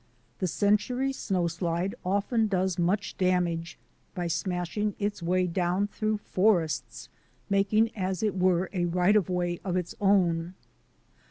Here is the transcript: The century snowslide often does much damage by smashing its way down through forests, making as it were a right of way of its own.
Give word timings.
The 0.39 0.47
century 0.47 1.11
snowslide 1.13 1.93
often 2.03 2.47
does 2.47 2.79
much 2.79 3.15
damage 3.19 3.77
by 4.15 4.25
smashing 4.25 4.95
its 4.97 5.21
way 5.21 5.45
down 5.45 5.85
through 5.85 6.17
forests, 6.17 7.07
making 7.51 7.95
as 7.95 8.23
it 8.23 8.35
were 8.35 8.67
a 8.73 8.85
right 8.85 9.15
of 9.15 9.29
way 9.29 9.59
of 9.63 9.77
its 9.77 9.93
own. 10.01 10.55